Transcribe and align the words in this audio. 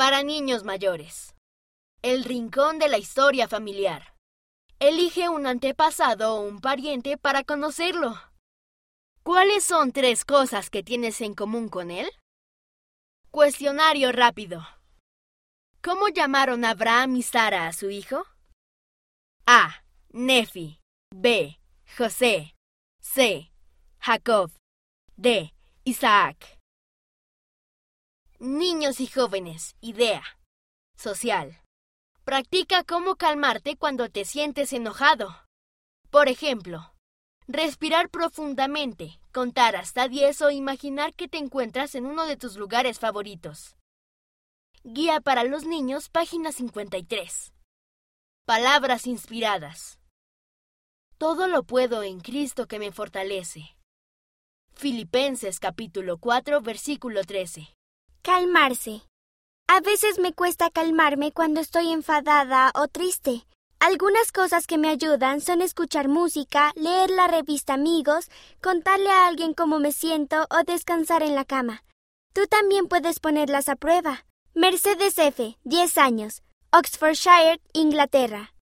Para 0.00 0.22
niños 0.22 0.64
mayores. 0.64 1.34
El 2.00 2.24
rincón 2.24 2.78
de 2.78 2.88
la 2.88 2.96
historia 2.96 3.46
familiar. 3.48 4.14
Elige 4.78 5.28
un 5.28 5.46
antepasado 5.46 6.36
o 6.36 6.40
un 6.40 6.62
pariente 6.62 7.18
para 7.18 7.44
conocerlo. 7.44 8.18
¿Cuáles 9.22 9.62
son 9.62 9.92
tres 9.92 10.24
cosas 10.24 10.70
que 10.70 10.82
tienes 10.82 11.20
en 11.20 11.34
común 11.34 11.68
con 11.68 11.90
él? 11.90 12.10
Cuestionario 13.30 14.10
rápido. 14.10 14.66
¿Cómo 15.82 16.08
llamaron 16.08 16.64
Abraham 16.64 17.16
y 17.16 17.22
Sara 17.22 17.66
a 17.66 17.74
su 17.74 17.90
hijo? 17.90 18.24
A. 19.44 19.84
Nefi. 20.14 20.80
B. 21.14 21.60
José. 21.98 22.54
C. 23.02 23.52
Jacob. 23.98 24.50
D. 25.18 25.52
Isaac. 25.84 26.59
Niños 28.42 29.00
y 29.00 29.06
jóvenes, 29.06 29.76
idea. 29.82 30.22
Social. 30.96 31.60
Practica 32.24 32.84
cómo 32.84 33.16
calmarte 33.16 33.76
cuando 33.76 34.08
te 34.08 34.24
sientes 34.24 34.72
enojado. 34.72 35.44
Por 36.08 36.28
ejemplo, 36.28 36.94
respirar 37.48 38.08
profundamente, 38.08 39.20
contar 39.30 39.76
hasta 39.76 40.08
10 40.08 40.40
o 40.40 40.50
imaginar 40.50 41.12
que 41.14 41.28
te 41.28 41.36
encuentras 41.36 41.94
en 41.94 42.06
uno 42.06 42.24
de 42.24 42.38
tus 42.38 42.56
lugares 42.56 42.98
favoritos. 42.98 43.76
Guía 44.84 45.20
para 45.20 45.44
los 45.44 45.66
niños, 45.66 46.08
página 46.08 46.50
53. 46.50 47.52
Palabras 48.46 49.06
inspiradas. 49.06 49.98
Todo 51.18 51.46
lo 51.46 51.64
puedo 51.64 52.02
en 52.02 52.20
Cristo 52.20 52.66
que 52.66 52.78
me 52.78 52.90
fortalece. 52.90 53.76
Filipenses 54.72 55.60
capítulo 55.60 56.16
4 56.16 56.62
versículo 56.62 57.22
13. 57.22 57.74
Calmarse. 58.22 59.00
A 59.66 59.80
veces 59.80 60.18
me 60.18 60.34
cuesta 60.34 60.68
calmarme 60.68 61.32
cuando 61.32 61.60
estoy 61.60 61.90
enfadada 61.90 62.70
o 62.74 62.86
triste. 62.86 63.46
Algunas 63.78 64.30
cosas 64.30 64.66
que 64.66 64.76
me 64.76 64.90
ayudan 64.90 65.40
son 65.40 65.62
escuchar 65.62 66.08
música, 66.08 66.72
leer 66.74 67.08
la 67.08 67.28
revista 67.28 67.74
Amigos, 67.74 68.28
contarle 68.60 69.08
a 69.08 69.26
alguien 69.26 69.54
cómo 69.54 69.78
me 69.78 69.92
siento 69.92 70.46
o 70.50 70.64
descansar 70.64 71.22
en 71.22 71.34
la 71.34 71.46
cama. 71.46 71.82
Tú 72.34 72.46
también 72.46 72.88
puedes 72.88 73.20
ponerlas 73.20 73.70
a 73.70 73.76
prueba. 73.76 74.26
Mercedes 74.52 75.16
F., 75.16 75.56
10 75.64 75.96
años, 75.96 76.42
Oxfordshire, 76.72 77.58
Inglaterra. 77.72 78.52